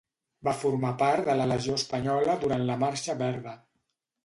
[0.45, 3.57] Va formar part de la Legió Espanyola durant la marxa verda.